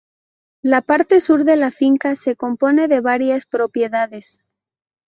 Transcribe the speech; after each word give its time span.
La 0.63 0.81
parte 0.81 1.19
sur 1.19 1.43
de 1.45 1.55
la 1.57 1.69
finca 1.69 2.15
se 2.15 2.35
compone 2.35 2.87
de 2.87 3.01
varias 3.01 3.45
propiedades. 3.45 4.41